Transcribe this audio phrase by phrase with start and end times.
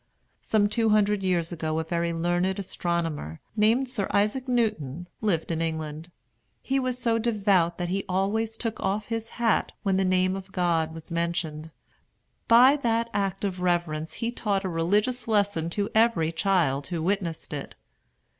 [0.41, 5.61] Some two hundred years ago a very learned astronomer named Sir Isaac Newton lived in
[5.61, 6.09] England.
[6.63, 10.51] He was so devout that he always took off his hat when the name of
[10.51, 11.69] God was mentioned.
[12.47, 17.53] By that act of reverence he taught a religious lesson to every child who witnessed
[17.53, 17.75] it.